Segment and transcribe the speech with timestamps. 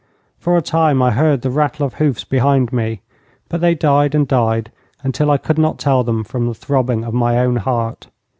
[0.39, 3.01] For a time I heard the rattle of hoofs behind me,
[3.49, 4.71] but they died and died
[5.03, 8.07] until I could not tell them from the throbbing of my own heart.